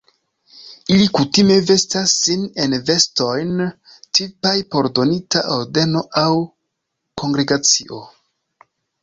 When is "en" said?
2.63-2.73